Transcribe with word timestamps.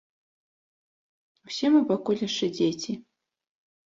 Усе 1.51 1.67
мы 1.75 1.81
пакуль 1.91 2.23
яшчэ 2.29 2.45
дзеці! 2.55 2.91